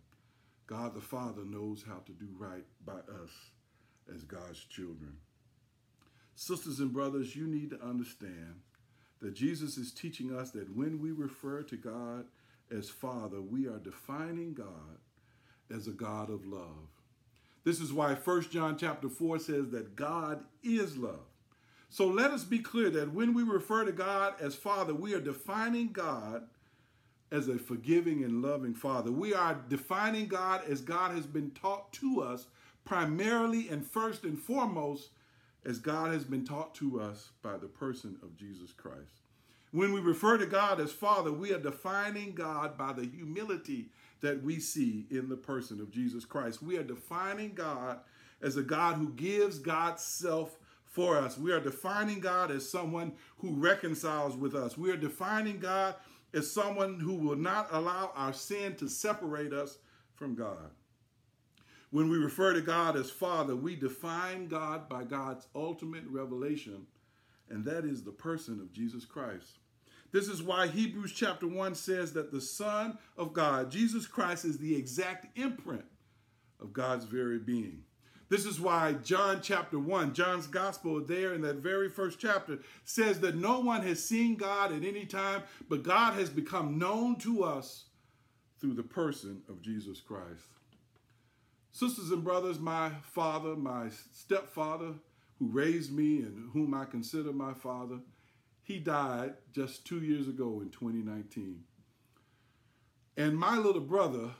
God 0.65 0.95
the 0.95 1.01
Father 1.01 1.43
knows 1.45 1.83
how 1.87 1.99
to 2.05 2.13
do 2.13 2.27
right 2.37 2.65
by 2.83 2.93
us 2.93 3.29
as 4.13 4.23
God's 4.23 4.63
children. 4.63 5.17
Sisters 6.35 6.79
and 6.79 6.91
brothers, 6.91 7.35
you 7.35 7.45
need 7.45 7.69
to 7.69 7.83
understand 7.83 8.61
that 9.21 9.35
Jesus 9.35 9.77
is 9.77 9.91
teaching 9.91 10.35
us 10.35 10.49
that 10.51 10.75
when 10.75 10.99
we 10.99 11.11
refer 11.11 11.61
to 11.63 11.75
God 11.75 12.25
as 12.75 12.89
Father, 12.89 13.39
we 13.39 13.67
are 13.67 13.77
defining 13.77 14.53
God 14.53 14.97
as 15.69 15.87
a 15.87 15.91
God 15.91 16.31
of 16.31 16.45
love. 16.45 16.89
This 17.63 17.79
is 17.79 17.93
why 17.93 18.15
1 18.15 18.49
John 18.49 18.77
chapter 18.77 19.09
4 19.09 19.39
says 19.39 19.69
that 19.69 19.95
God 19.95 20.43
is 20.63 20.97
love. 20.97 21.27
So 21.89 22.07
let 22.07 22.31
us 22.31 22.43
be 22.43 22.59
clear 22.59 22.89
that 22.89 23.13
when 23.13 23.35
we 23.35 23.43
refer 23.43 23.85
to 23.85 23.91
God 23.91 24.33
as 24.41 24.55
Father, 24.55 24.95
we 24.95 25.13
are 25.13 25.21
defining 25.21 25.91
God 25.91 26.47
as 27.33 27.47
a 27.47 27.57
forgiving 27.57 28.23
and 28.23 28.43
loving 28.43 28.75
Father. 28.75 29.11
We 29.11 29.33
are 29.33 29.59
defining 29.67 30.27
God 30.27 30.61
as 30.69 30.81
God 30.81 31.15
has 31.15 31.25
been 31.25 31.49
taught 31.49 31.91
to 31.93 32.21
us 32.21 32.45
primarily 32.85 33.69
and 33.69 33.85
first 33.85 34.23
and 34.23 34.39
foremost 34.39 35.09
as 35.65 35.79
God 35.79 36.13
has 36.13 36.23
been 36.23 36.45
taught 36.45 36.75
to 36.75 37.01
us 37.01 37.31
by 37.41 37.57
the 37.57 37.67
person 37.67 38.17
of 38.21 38.37
Jesus 38.37 38.71
Christ. 38.71 39.23
When 39.71 39.93
we 39.93 39.99
refer 39.99 40.37
to 40.37 40.45
God 40.45 40.79
as 40.79 40.91
Father, 40.91 41.31
we 41.31 41.51
are 41.51 41.59
defining 41.59 42.35
God 42.35 42.77
by 42.77 42.93
the 42.93 43.05
humility 43.05 43.87
that 44.21 44.43
we 44.43 44.59
see 44.59 45.07
in 45.09 45.27
the 45.27 45.35
person 45.35 45.81
of 45.81 45.89
Jesus 45.89 46.25
Christ. 46.25 46.61
We 46.61 46.77
are 46.77 46.83
defining 46.83 47.55
God 47.55 47.97
as 48.43 48.57
a 48.57 48.61
God 48.61 48.97
who 48.97 49.09
gives 49.09 49.57
God's 49.57 50.03
self 50.03 50.59
for 50.85 51.17
us. 51.17 51.39
We 51.39 51.51
are 51.51 51.59
defining 51.59 52.19
God 52.19 52.51
as 52.51 52.69
someone 52.69 53.13
who 53.39 53.55
reconciles 53.55 54.37
with 54.37 54.53
us. 54.53 54.77
We 54.77 54.91
are 54.91 54.97
defining 54.97 55.57
God 55.57 55.95
as 56.33 56.51
someone 56.51 56.99
who 56.99 57.13
will 57.13 57.35
not 57.35 57.67
allow 57.71 58.11
our 58.15 58.33
sin 58.33 58.75
to 58.75 58.87
separate 58.87 59.53
us 59.53 59.77
from 60.15 60.35
God. 60.35 60.71
When 61.91 62.09
we 62.09 62.17
refer 62.17 62.53
to 62.53 62.61
God 62.61 62.95
as 62.95 63.11
Father, 63.11 63.55
we 63.55 63.75
define 63.75 64.47
God 64.47 64.89
by 64.89 65.03
God's 65.03 65.47
ultimate 65.53 66.05
revelation, 66.07 66.87
and 67.49 67.63
that 67.65 67.85
is 67.85 68.03
the 68.03 68.11
person 68.11 68.59
of 68.59 68.73
Jesus 68.73 69.05
Christ. 69.05 69.59
This 70.11 70.27
is 70.27 70.41
why 70.41 70.67
Hebrews 70.67 71.11
chapter 71.11 71.47
1 71.47 71.75
says 71.75 72.13
that 72.13 72.31
the 72.31 72.41
Son 72.41 72.97
of 73.17 73.33
God, 73.33 73.71
Jesus 73.71 74.07
Christ, 74.07 74.45
is 74.45 74.57
the 74.57 74.75
exact 74.75 75.37
imprint 75.37 75.85
of 76.59 76.73
God's 76.73 77.05
very 77.05 77.39
being. 77.39 77.83
This 78.29 78.45
is 78.45 78.59
why 78.59 78.93
John 79.03 79.41
chapter 79.41 79.77
1, 79.77 80.13
John's 80.13 80.47
gospel 80.47 81.01
there 81.01 81.33
in 81.33 81.41
that 81.41 81.57
very 81.57 81.89
first 81.89 82.19
chapter 82.19 82.59
says 82.83 83.19
that 83.19 83.35
no 83.35 83.59
one 83.59 83.83
has 83.83 84.03
seen 84.03 84.35
God 84.35 84.71
at 84.71 84.83
any 84.83 85.05
time, 85.05 85.43
but 85.69 85.83
God 85.83 86.13
has 86.13 86.29
become 86.29 86.79
known 86.79 87.17
to 87.17 87.43
us 87.43 87.85
through 88.59 88.73
the 88.73 88.83
person 88.83 89.41
of 89.49 89.61
Jesus 89.61 89.99
Christ. 89.99 90.47
Sisters 91.71 92.11
and 92.11 92.23
brothers, 92.23 92.59
my 92.59 92.91
father, 93.01 93.55
my 93.55 93.89
stepfather, 94.13 94.93
who 95.39 95.47
raised 95.47 95.91
me 95.91 96.19
and 96.19 96.49
whom 96.53 96.73
I 96.73 96.85
consider 96.85 97.33
my 97.33 97.53
father, 97.53 97.99
he 98.63 98.79
died 98.79 99.33
just 99.51 99.85
two 99.85 100.01
years 100.01 100.27
ago 100.27 100.61
in 100.61 100.69
2019. 100.69 101.63
And 103.17 103.37
my 103.37 103.57
little 103.57 103.81
brother, 103.81 104.31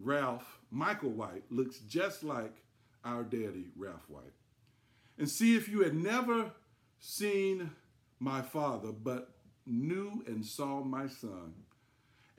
Ralph 0.00 0.58
Michael 0.70 1.10
White, 1.10 1.44
looks 1.50 1.78
just 1.78 2.24
like 2.24 2.56
our 3.04 3.22
daddy, 3.22 3.66
Ralph 3.76 4.08
White. 4.08 4.32
And 5.18 5.28
see, 5.28 5.56
if 5.56 5.68
you 5.68 5.82
had 5.82 5.94
never 5.94 6.52
seen 6.98 7.70
my 8.18 8.42
father, 8.42 8.92
but 8.92 9.30
knew 9.66 10.22
and 10.26 10.44
saw 10.44 10.82
my 10.82 11.06
son, 11.06 11.54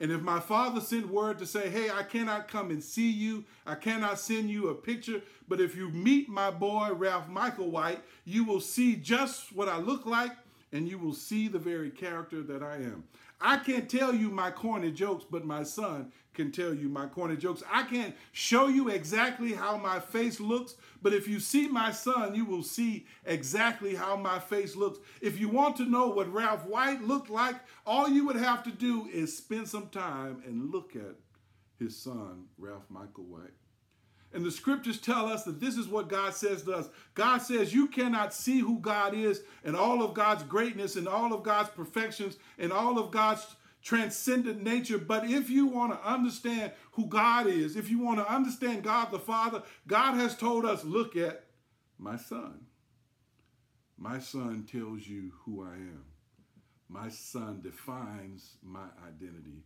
and 0.02 0.10
if 0.10 0.20
my 0.20 0.40
father 0.40 0.80
sent 0.80 1.08
word 1.08 1.38
to 1.38 1.46
say, 1.46 1.70
hey, 1.70 1.88
I 1.88 2.02
cannot 2.02 2.48
come 2.48 2.70
and 2.70 2.82
see 2.82 3.08
you, 3.08 3.44
I 3.64 3.76
cannot 3.76 4.18
send 4.18 4.50
you 4.50 4.68
a 4.68 4.74
picture, 4.74 5.22
but 5.46 5.60
if 5.60 5.76
you 5.76 5.90
meet 5.90 6.28
my 6.28 6.50
boy, 6.50 6.90
Ralph 6.92 7.28
Michael 7.28 7.70
White, 7.70 8.00
you 8.24 8.42
will 8.42 8.60
see 8.60 8.96
just 8.96 9.54
what 9.54 9.68
I 9.68 9.78
look 9.78 10.04
like 10.04 10.32
and 10.72 10.88
you 10.88 10.98
will 10.98 11.12
see 11.12 11.46
the 11.46 11.60
very 11.60 11.88
character 11.88 12.42
that 12.42 12.64
I 12.64 12.78
am. 12.78 13.04
I 13.42 13.58
can't 13.58 13.90
tell 13.90 14.14
you 14.14 14.30
my 14.30 14.52
corny 14.52 14.92
jokes, 14.92 15.24
but 15.28 15.44
my 15.44 15.64
son 15.64 16.12
can 16.32 16.52
tell 16.52 16.72
you 16.72 16.88
my 16.88 17.06
corny 17.06 17.36
jokes. 17.36 17.62
I 17.70 17.82
can't 17.82 18.14
show 18.30 18.68
you 18.68 18.88
exactly 18.88 19.52
how 19.52 19.76
my 19.76 19.98
face 19.98 20.38
looks, 20.38 20.76
but 21.02 21.12
if 21.12 21.26
you 21.26 21.40
see 21.40 21.66
my 21.66 21.90
son, 21.90 22.34
you 22.34 22.44
will 22.44 22.62
see 22.62 23.06
exactly 23.26 23.94
how 23.96 24.16
my 24.16 24.38
face 24.38 24.76
looks. 24.76 25.00
If 25.20 25.40
you 25.40 25.48
want 25.48 25.76
to 25.76 25.84
know 25.84 26.06
what 26.08 26.32
Ralph 26.32 26.64
White 26.66 27.02
looked 27.02 27.30
like, 27.30 27.56
all 27.84 28.08
you 28.08 28.24
would 28.26 28.36
have 28.36 28.62
to 28.62 28.70
do 28.70 29.08
is 29.12 29.36
spend 29.36 29.68
some 29.68 29.88
time 29.88 30.42
and 30.46 30.70
look 30.70 30.94
at 30.94 31.16
his 31.78 31.96
son, 31.96 32.44
Ralph 32.56 32.86
Michael 32.88 33.24
White. 33.24 33.50
And 34.34 34.44
the 34.44 34.50
scriptures 34.50 34.98
tell 34.98 35.26
us 35.26 35.44
that 35.44 35.60
this 35.60 35.76
is 35.76 35.88
what 35.88 36.08
God 36.08 36.34
says 36.34 36.62
to 36.62 36.72
us. 36.72 36.88
God 37.14 37.38
says 37.38 37.74
you 37.74 37.86
cannot 37.86 38.32
see 38.32 38.60
who 38.60 38.78
God 38.78 39.14
is 39.14 39.42
and 39.64 39.76
all 39.76 40.02
of 40.02 40.14
God's 40.14 40.42
greatness 40.44 40.96
and 40.96 41.06
all 41.06 41.34
of 41.34 41.42
God's 41.42 41.68
perfections 41.70 42.38
and 42.58 42.72
all 42.72 42.98
of 42.98 43.10
God's 43.10 43.46
transcendent 43.82 44.62
nature. 44.62 44.96
But 44.98 45.28
if 45.28 45.50
you 45.50 45.66
want 45.66 45.92
to 45.92 46.08
understand 46.08 46.72
who 46.92 47.06
God 47.06 47.46
is, 47.46 47.76
if 47.76 47.90
you 47.90 47.98
want 47.98 48.18
to 48.18 48.32
understand 48.32 48.84
God 48.84 49.10
the 49.10 49.18
Father, 49.18 49.62
God 49.86 50.14
has 50.14 50.36
told 50.36 50.64
us, 50.64 50.84
look 50.84 51.16
at 51.16 51.44
my 51.98 52.16
son. 52.16 52.66
My 53.98 54.18
son 54.18 54.66
tells 54.70 55.06
you 55.06 55.32
who 55.44 55.62
I 55.64 55.74
am. 55.74 56.04
My 56.88 57.08
son 57.08 57.60
defines 57.62 58.56
my 58.62 58.86
identity 59.06 59.64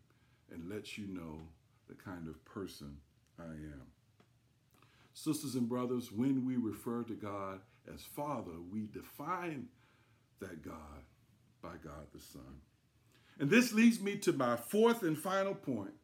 and 0.53 0.69
lets 0.69 0.99
you 0.99 1.07
know 1.09 1.49
the 1.89 1.95
kind 1.95 2.29
of 2.29 2.45
person 2.45 2.97
I 3.39 3.45
am. 3.45 3.83
Sisters 5.17 5.55
and 5.55 5.67
brothers, 5.67 6.13
when 6.13 6.45
we 6.45 6.57
refer 6.57 7.03
to 7.05 7.15
God 7.15 7.61
as 7.93 8.03
Father, 8.03 8.53
we 8.71 8.87
define 8.93 9.67
that 10.41 10.63
God 10.63 11.05
by 11.63 11.73
God 11.83 12.07
the 12.15 12.21
Son. 12.21 12.61
And 13.41 13.49
this 13.49 13.73
leads 13.73 13.99
me 13.99 14.17
to 14.19 14.35
my 14.35 14.57
fourth 14.57 15.03
and 15.03 15.17
final 15.17 15.55
point. 15.55 15.95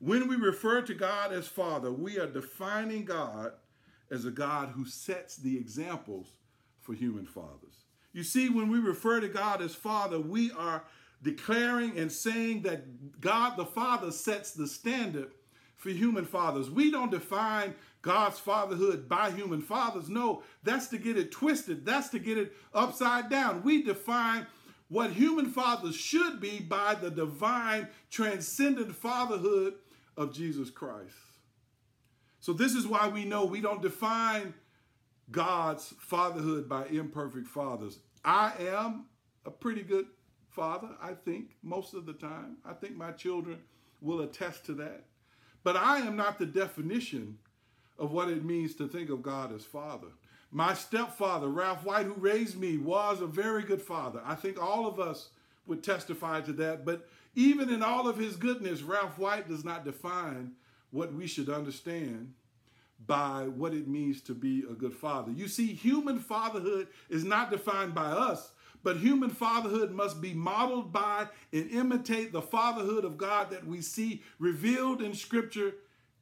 When 0.00 0.26
we 0.26 0.34
refer 0.34 0.82
to 0.82 0.94
God 0.94 1.32
as 1.32 1.46
Father, 1.46 1.92
we 1.92 2.18
are 2.18 2.26
defining 2.26 3.04
God 3.04 3.52
as 4.10 4.24
a 4.24 4.32
God 4.32 4.70
who 4.70 4.84
sets 4.84 5.36
the 5.36 5.56
examples 5.56 6.32
for 6.80 6.92
human 6.92 7.26
fathers. 7.26 7.84
You 8.12 8.24
see, 8.24 8.48
when 8.48 8.68
we 8.68 8.80
refer 8.80 9.20
to 9.20 9.28
God 9.28 9.62
as 9.62 9.76
Father, 9.76 10.18
we 10.18 10.50
are 10.58 10.82
declaring 11.22 11.96
and 11.96 12.10
saying 12.10 12.62
that 12.62 13.20
God 13.20 13.56
the 13.56 13.66
Father 13.66 14.10
sets 14.10 14.50
the 14.50 14.66
standard 14.66 15.30
for 15.80 15.88
human 15.88 16.26
fathers. 16.26 16.68
We 16.70 16.90
don't 16.90 17.10
define 17.10 17.74
God's 18.02 18.38
fatherhood 18.38 19.08
by 19.08 19.30
human 19.30 19.62
fathers. 19.62 20.10
No, 20.10 20.42
that's 20.62 20.88
to 20.88 20.98
get 20.98 21.16
it 21.16 21.32
twisted. 21.32 21.86
That's 21.86 22.10
to 22.10 22.18
get 22.18 22.36
it 22.36 22.52
upside 22.74 23.30
down. 23.30 23.62
We 23.62 23.82
define 23.82 24.46
what 24.88 25.12
human 25.12 25.46
fathers 25.46 25.96
should 25.96 26.38
be 26.38 26.60
by 26.60 26.96
the 26.96 27.10
divine, 27.10 27.88
transcendent 28.10 28.94
fatherhood 28.94 29.74
of 30.18 30.34
Jesus 30.34 30.68
Christ. 30.68 31.14
So, 32.40 32.52
this 32.52 32.74
is 32.74 32.86
why 32.86 33.08
we 33.08 33.24
know 33.24 33.46
we 33.46 33.62
don't 33.62 33.80
define 33.80 34.52
God's 35.30 35.94
fatherhood 35.98 36.68
by 36.68 36.86
imperfect 36.88 37.48
fathers. 37.48 38.00
I 38.22 38.52
am 38.60 39.06
a 39.46 39.50
pretty 39.50 39.82
good 39.82 40.06
father, 40.50 40.90
I 41.00 41.14
think, 41.14 41.56
most 41.62 41.94
of 41.94 42.04
the 42.04 42.12
time. 42.12 42.58
I 42.66 42.74
think 42.74 42.96
my 42.96 43.12
children 43.12 43.60
will 44.02 44.20
attest 44.20 44.66
to 44.66 44.74
that. 44.74 45.04
But 45.62 45.76
I 45.76 45.98
am 45.98 46.16
not 46.16 46.38
the 46.38 46.46
definition 46.46 47.38
of 47.98 48.12
what 48.12 48.30
it 48.30 48.44
means 48.44 48.74
to 48.76 48.88
think 48.88 49.10
of 49.10 49.22
God 49.22 49.54
as 49.54 49.64
Father. 49.64 50.08
My 50.50 50.74
stepfather, 50.74 51.48
Ralph 51.48 51.84
White, 51.84 52.06
who 52.06 52.14
raised 52.14 52.58
me, 52.58 52.76
was 52.76 53.20
a 53.20 53.26
very 53.26 53.62
good 53.62 53.82
father. 53.82 54.20
I 54.24 54.34
think 54.34 54.60
all 54.60 54.86
of 54.86 54.98
us 54.98 55.28
would 55.66 55.84
testify 55.84 56.40
to 56.40 56.52
that. 56.54 56.84
But 56.84 57.06
even 57.34 57.70
in 57.70 57.82
all 57.82 58.08
of 58.08 58.16
his 58.16 58.36
goodness, 58.36 58.82
Ralph 58.82 59.18
White 59.18 59.48
does 59.48 59.64
not 59.64 59.84
define 59.84 60.52
what 60.90 61.14
we 61.14 61.28
should 61.28 61.48
understand 61.48 62.34
by 63.06 63.44
what 63.44 63.72
it 63.72 63.86
means 63.86 64.20
to 64.22 64.34
be 64.34 64.64
a 64.68 64.74
good 64.74 64.92
father. 64.92 65.30
You 65.30 65.46
see, 65.46 65.72
human 65.72 66.18
fatherhood 66.18 66.88
is 67.08 67.24
not 67.24 67.50
defined 67.50 67.94
by 67.94 68.06
us, 68.06 68.50
but 68.82 68.96
human 68.96 69.30
fatherhood 69.30 69.92
must 69.92 70.20
be 70.20 70.34
modeled 70.34 70.92
by 70.92 71.28
and 71.52 71.70
imitate 71.70 72.32
the 72.32 72.42
fatherhood 72.42 73.04
of 73.04 73.18
God 73.18 73.50
that 73.50 73.66
we 73.66 73.80
see 73.80 74.22
revealed 74.38 75.02
in 75.02 75.14
Scripture 75.14 75.74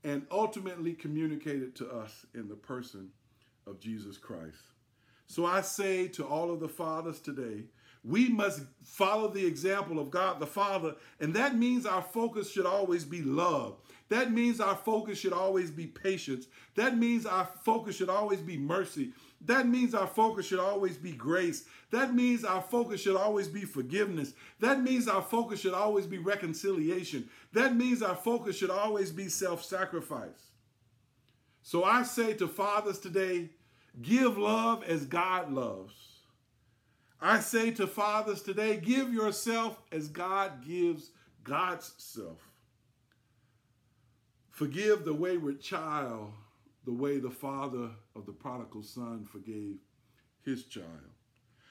and 0.05 0.27
ultimately 0.31 0.95
communicated 0.95 1.75
to 1.77 1.91
us 1.91 2.27
in 2.35 2.49
the 2.49 2.55
person 2.55 3.11
of 3.67 3.81
Jesus 3.81 4.17
Christ. 4.17 4.63
So 5.27 5.45
I 5.45 5.61
say 5.61 6.09
to 6.09 6.25
all 6.25 6.51
of 6.51 6.61
the 6.61 6.69
fathers 6.69 7.21
today, 7.21 7.65
we 8.05 8.29
must 8.29 8.63
follow 8.85 9.29
the 9.29 9.45
example 9.45 9.99
of 9.99 10.11
God 10.11 10.41
the 10.41 10.47
Father, 10.47 10.95
and 11.21 11.35
that 11.35 11.57
means 11.57 11.85
our 11.85 12.01
focus 12.01 12.51
should 12.51 12.65
always 12.65 13.05
be 13.05 13.21
love. 13.23 13.77
That 14.09 14.33
means 14.33 14.61
our 14.61 14.77
focus 14.77 15.19
should 15.19 15.33
always 15.33 15.71
be 15.71 15.87
patience. 15.87 16.47
That 16.77 16.97
means 16.97 17.27
our 17.27 17.47
focus 17.65 17.97
should 17.97 18.09
always 18.09 18.41
be 18.41 18.57
mercy. 18.57 19.13
That 19.43 19.69
means 19.69 19.95
our 19.95 20.07
focus 20.07 20.47
should 20.47 20.59
always 20.59 20.97
be 20.97 21.13
grace. 21.13 21.65
That 21.91 22.13
means 22.13 22.45
our 22.45 22.61
focus 22.61 23.01
should 23.01 23.17
always 23.17 23.49
be 23.49 23.65
forgiveness. 23.65 24.35
That 24.61 24.83
means 24.83 25.07
our 25.07 25.23
focus 25.23 25.61
should 25.61 25.75
always 25.75 26.07
be 26.07 26.19
reconciliation. 26.19 27.29
That 27.53 27.77
means 27.77 28.03
our 28.03 28.17
focus 28.17 28.57
should 28.57 28.71
always 28.71 29.11
be 29.13 29.29
self 29.29 29.65
sacrifice. 29.65 30.53
So 31.63 31.85
I 31.85 32.03
say 32.03 32.35
to 32.35 32.49
fathers 32.49 32.99
today 32.99 33.51
give 34.03 34.39
love 34.39 34.83
as 34.85 35.07
God 35.07 35.53
loves. 35.53 35.95
I 37.21 37.41
say 37.41 37.73
to 37.73 37.87
fathers 37.87 38.43
today, 38.43 38.77
give 38.77 39.13
yourself 39.13 39.83
as 39.91 40.09
God 40.09 40.65
gives 40.67 41.11
God's 41.43 41.93
self. 41.99 42.39
Forgive 44.51 45.05
the 45.05 45.15
wayward 45.15 45.61
child 45.61 46.33
the 46.85 46.93
way 46.93 47.19
the 47.19 47.31
father 47.31 47.91
of 48.19 48.27
the 48.27 48.33
prodigal 48.33 48.83
son 48.83 49.25
forgave 49.25 49.77
his 50.45 50.65
child. 50.65 50.87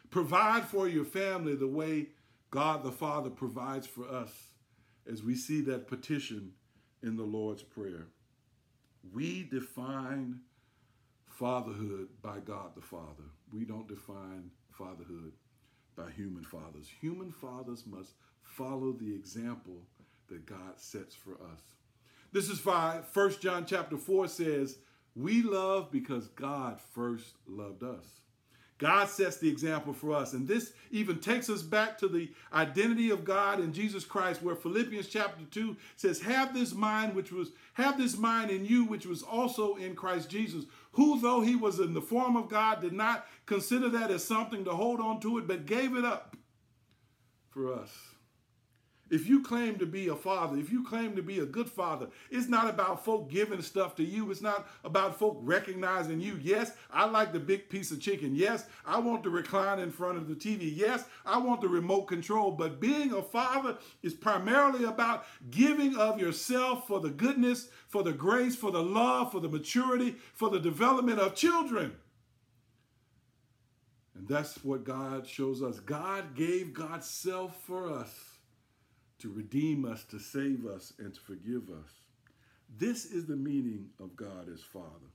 Provide 0.09 0.63
for 0.63 0.87
your 0.87 1.05
family 1.05 1.55
the 1.55 1.67
way 1.67 2.07
God 2.49 2.83
the 2.83 2.91
Father 2.91 3.29
provides 3.29 3.85
for 3.85 4.07
us 4.07 4.31
as 5.09 5.23
we 5.23 5.35
see 5.35 5.61
that 5.61 5.87
petition 5.87 6.53
in 7.03 7.17
the 7.17 7.23
Lord's 7.23 7.63
Prayer. 7.63 8.07
We 9.13 9.43
define 9.43 10.39
fatherhood 11.25 12.07
by 12.21 12.39
God 12.39 12.75
the 12.75 12.81
Father. 12.81 13.29
We 13.53 13.65
don't 13.65 13.87
define 13.87 14.51
fatherhood 14.71 15.33
by 15.95 16.11
human 16.11 16.43
fathers. 16.43 16.89
Human 17.01 17.31
fathers 17.31 17.83
must 17.85 18.13
follow 18.41 18.93
the 18.93 19.13
example 19.13 19.81
that 20.29 20.45
God 20.45 20.77
sets 20.77 21.15
for 21.15 21.33
us. 21.33 21.61
This 22.31 22.49
is 22.49 22.65
why 22.65 23.01
1 23.13 23.31
John 23.39 23.65
chapter 23.65 23.97
4 23.97 24.27
says, 24.27 24.77
We 25.17 25.41
love 25.41 25.91
because 25.91 26.27
God 26.27 26.79
first 26.93 27.33
loved 27.47 27.81
us. 27.81 28.05
God 28.77 29.09
sets 29.09 29.37
the 29.37 29.49
example 29.49 29.91
for 29.91 30.13
us. 30.13 30.33
And 30.33 30.47
this 30.47 30.73
even 30.91 31.19
takes 31.19 31.49
us 31.49 31.63
back 31.63 31.97
to 31.97 32.07
the 32.07 32.29
identity 32.53 33.09
of 33.09 33.25
God 33.25 33.59
in 33.59 33.73
Jesus 33.73 34.05
Christ, 34.05 34.43
where 34.43 34.55
Philippians 34.55 35.07
chapter 35.07 35.43
2 35.49 35.75
says, 35.95 36.21
Have 36.21 36.53
this 36.53 36.73
mind 36.73 37.15
which 37.15 37.31
was 37.31 37.51
have 37.73 37.97
this 37.97 38.15
mind 38.15 38.51
in 38.51 38.65
you, 38.65 38.85
which 38.85 39.07
was 39.07 39.23
also 39.23 39.75
in 39.75 39.95
Christ 39.95 40.29
Jesus, 40.29 40.65
who 40.91 41.19
though 41.19 41.41
he 41.41 41.55
was 41.55 41.79
in 41.79 41.95
the 41.95 42.01
form 42.01 42.35
of 42.35 42.49
God, 42.49 42.81
did 42.81 42.93
not 42.93 43.25
consider 43.47 43.89
that 43.89 44.11
as 44.11 44.23
something 44.23 44.63
to 44.65 44.71
hold 44.71 44.99
on 44.99 45.19
to 45.21 45.39
it, 45.39 45.47
but 45.47 45.65
gave 45.65 45.95
it 45.95 46.05
up 46.05 46.37
for 47.49 47.73
us. 47.73 47.89
If 49.09 49.27
you 49.27 49.41
claim 49.41 49.79
to 49.79 49.85
be 49.85 50.09
a 50.09 50.15
father, 50.15 50.57
if 50.57 50.71
you 50.71 50.83
claim 50.83 51.15
to 51.15 51.21
be 51.21 51.39
a 51.39 51.45
good 51.45 51.69
father, 51.69 52.07
it's 52.29 52.49
not 52.49 52.69
about 52.69 53.05
folk 53.05 53.29
giving 53.29 53.61
stuff 53.61 53.95
to 53.95 54.03
you. 54.03 54.29
It's 54.31 54.41
not 54.41 54.67
about 54.83 55.17
folk 55.17 55.39
recognizing 55.41 56.19
you. 56.19 56.37
Yes, 56.41 56.73
I 56.91 57.05
like 57.05 57.31
the 57.31 57.39
big 57.39 57.69
piece 57.69 57.91
of 57.91 58.01
chicken. 58.01 58.35
Yes, 58.35 58.65
I 58.85 58.99
want 58.99 59.23
to 59.23 59.29
recline 59.29 59.79
in 59.79 59.91
front 59.91 60.17
of 60.17 60.27
the 60.27 60.35
TV. 60.35 60.71
Yes, 60.75 61.05
I 61.25 61.37
want 61.37 61.61
the 61.61 61.69
remote 61.69 62.03
control. 62.03 62.51
But 62.51 62.81
being 62.81 63.13
a 63.13 63.21
father 63.21 63.77
is 64.03 64.13
primarily 64.13 64.83
about 64.83 65.25
giving 65.49 65.95
of 65.95 66.19
yourself 66.19 66.85
for 66.87 66.99
the 66.99 67.09
goodness, 67.09 67.69
for 67.87 68.03
the 68.03 68.13
grace, 68.13 68.55
for 68.55 68.71
the 68.71 68.83
love, 68.83 69.31
for 69.31 69.39
the 69.39 69.49
maturity, 69.49 70.15
for 70.33 70.49
the 70.49 70.59
development 70.59 71.19
of 71.19 71.33
children. 71.33 71.95
And 74.15 74.27
that's 74.27 74.63
what 74.65 74.83
God 74.83 75.27
shows 75.27 75.61
us. 75.61 75.79
God 75.79 76.35
gave 76.35 76.73
God's 76.73 77.07
self 77.07 77.61
for 77.63 77.89
us 77.89 78.36
to 79.19 79.31
redeem 79.31 79.85
us, 79.85 80.03
to 80.05 80.19
save 80.19 80.65
us, 80.65 80.93
and 80.99 81.13
to 81.13 81.19
forgive 81.19 81.69
us. 81.69 81.89
This 82.77 83.05
is 83.05 83.25
the 83.25 83.35
meaning 83.35 83.89
of 83.99 84.15
God 84.15 84.49
as 84.53 84.61
Father. 84.61 85.11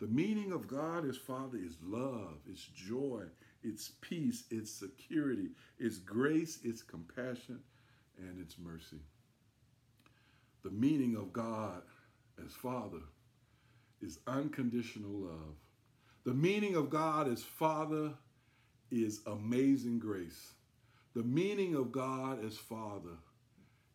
The 0.00 0.06
meaning 0.06 0.52
of 0.52 0.68
God 0.68 1.08
as 1.08 1.16
Father 1.16 1.58
is 1.58 1.76
love, 1.82 2.38
it's 2.48 2.64
joy, 2.74 3.22
it's 3.62 3.92
peace, 4.00 4.44
it's 4.50 4.70
security, 4.70 5.50
it's 5.78 5.98
grace, 5.98 6.58
it's 6.64 6.82
compassion, 6.82 7.60
and 8.18 8.40
it's 8.40 8.58
mercy. 8.58 9.00
The 10.62 10.70
meaning 10.70 11.16
of 11.16 11.32
God 11.32 11.82
as 12.44 12.52
Father 12.52 13.02
is 14.00 14.18
unconditional 14.26 15.12
love. 15.12 15.56
The 16.24 16.34
meaning 16.34 16.74
of 16.74 16.90
God 16.90 17.28
as 17.28 17.42
Father 17.42 18.12
is 18.90 19.20
amazing 19.26 19.98
grace. 19.98 20.52
The 21.14 21.22
meaning 21.22 21.74
of 21.74 21.92
God 21.92 22.44
as 22.44 22.56
Father 22.56 23.16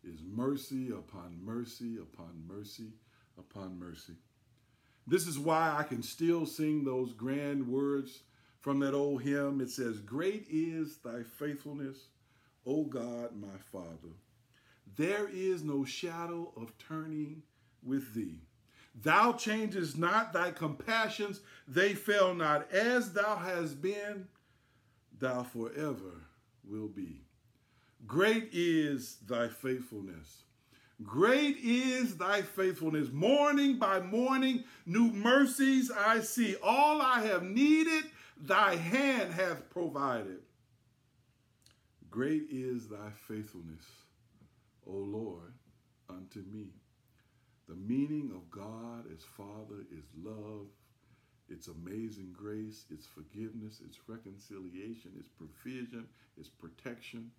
is 0.04 0.20
mercy 0.22 0.90
upon 0.90 1.38
mercy 1.42 1.96
upon 1.96 2.42
mercy 2.46 2.92
upon 3.38 3.78
mercy. 3.78 4.14
This 5.06 5.26
is 5.26 5.38
why 5.38 5.74
I 5.76 5.82
can 5.82 6.02
still 6.02 6.46
sing 6.46 6.84
those 6.84 7.12
grand 7.12 7.66
words 7.66 8.20
from 8.60 8.78
that 8.80 8.94
old 8.94 9.22
hymn. 9.22 9.60
It 9.60 9.70
says, 9.70 9.98
Great 9.98 10.46
is 10.50 10.98
thy 10.98 11.22
faithfulness, 11.22 12.08
O 12.66 12.84
God, 12.84 13.34
my 13.34 13.58
Father. 13.72 14.14
There 14.96 15.28
is 15.32 15.62
no 15.62 15.84
shadow 15.84 16.52
of 16.56 16.76
turning 16.78 17.42
with 17.82 18.14
thee. 18.14 18.42
Thou 18.94 19.32
changest 19.32 19.96
not 19.96 20.32
thy 20.32 20.50
compassions, 20.50 21.40
they 21.66 21.94
fail 21.94 22.34
not. 22.34 22.70
As 22.72 23.12
thou 23.12 23.36
hast 23.36 23.80
been, 23.80 24.26
thou 25.18 25.44
forever 25.44 26.22
will 26.64 26.88
be. 26.88 27.22
Great 28.06 28.48
is 28.52 29.16
thy 29.28 29.48
faithfulness. 29.48 30.42
Great 31.02 31.56
is 31.62 32.16
thy 32.16 32.42
faithfulness. 32.42 33.10
Morning 33.10 33.78
by 33.78 34.00
morning, 34.00 34.64
new 34.84 35.10
mercies 35.12 35.90
I 35.90 36.20
see. 36.20 36.56
All 36.62 37.00
I 37.00 37.20
have 37.22 37.42
needed, 37.42 38.04
thy 38.36 38.76
hand 38.76 39.32
hath 39.32 39.70
provided. 39.70 40.40
Great 42.10 42.46
is 42.50 42.88
thy 42.88 43.10
faithfulness, 43.28 43.84
O 44.86 44.92
Lord, 44.92 45.52
unto 46.08 46.40
me. 46.52 46.68
The 47.68 47.76
meaning 47.76 48.32
of 48.34 48.50
God 48.50 49.04
as 49.14 49.22
Father 49.22 49.84
is 49.96 50.04
love, 50.22 50.66
it's 51.48 51.68
amazing 51.68 52.34
grace, 52.36 52.84
it's 52.90 53.06
forgiveness, 53.06 53.80
it's 53.84 53.98
reconciliation, 54.08 55.12
it's 55.18 55.30
provision, 55.30 56.06
it's 56.36 56.48
protection 56.48 57.30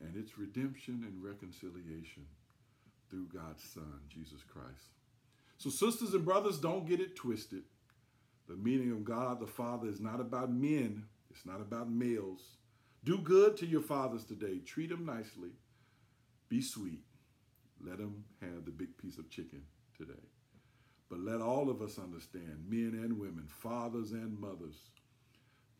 and 0.00 0.16
its 0.16 0.38
redemption 0.38 1.04
and 1.06 1.22
reconciliation 1.22 2.26
through 3.08 3.26
God's 3.26 3.62
Son, 3.62 4.00
Jesus 4.08 4.42
Christ. 4.42 4.90
So, 5.58 5.70
sisters 5.70 6.12
and 6.14 6.24
brothers, 6.24 6.58
don't 6.58 6.86
get 6.86 7.00
it 7.00 7.16
twisted. 7.16 7.62
The 8.48 8.56
meaning 8.56 8.92
of 8.92 9.04
God 9.04 9.40
the 9.40 9.46
Father 9.46 9.88
is 9.88 10.00
not 10.00 10.20
about 10.20 10.52
men, 10.52 11.04
it's 11.30 11.46
not 11.46 11.60
about 11.60 11.90
males. 11.90 12.42
Do 13.04 13.18
good 13.18 13.56
to 13.58 13.66
your 13.66 13.82
fathers 13.82 14.24
today. 14.24 14.58
Treat 14.58 14.90
them 14.90 15.06
nicely. 15.06 15.50
Be 16.48 16.60
sweet. 16.60 17.04
Let 17.84 17.98
them 17.98 18.24
have 18.40 18.64
the 18.64 18.70
big 18.70 18.96
piece 18.98 19.18
of 19.18 19.30
chicken 19.30 19.62
today. 19.96 20.12
But 21.08 21.20
let 21.20 21.40
all 21.40 21.70
of 21.70 21.82
us 21.82 21.98
understand, 21.98 22.64
men 22.68 22.98
and 23.00 23.18
women, 23.18 23.44
fathers 23.46 24.10
and 24.10 24.38
mothers, 24.38 24.76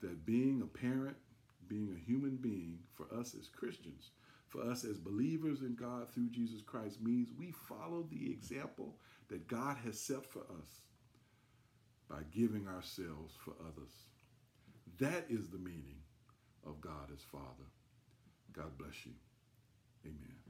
that 0.01 0.25
being 0.25 0.63
a 0.63 0.67
parent 0.67 1.17
being 1.69 1.95
a 1.95 2.05
human 2.11 2.37
being 2.37 2.79
for 2.95 3.07
us 3.19 3.35
as 3.39 3.49
Christians, 3.49 4.11
for 4.49 4.63
us 4.63 4.85
as 4.85 4.99
believers 4.99 5.61
in 5.63 5.75
God 5.75 6.13
through 6.13 6.31
Jesus 6.31 6.63
Christ, 6.63 7.01
means 7.03 7.29
we 7.37 7.53
follow 7.53 8.07
the 8.11 8.31
example 8.31 8.97
that 9.29 9.49
God 9.49 9.77
has 9.85 9.99
set 10.01 10.25
for 10.25 10.43
us 10.59 10.83
by 12.09 12.21
giving 12.33 12.69
ourselves 12.69 13.35
for 13.45 13.55
others. 13.61 13.93
That 14.99 15.27
is 15.29 15.49
the 15.49 15.59
meaning 15.59 16.01
of 16.65 16.81
God 16.81 17.11
as 17.13 17.23
Father. 17.23 17.69
God 18.53 18.79
bless 18.79 19.05
you. 19.05 19.13
Amen. 20.05 20.46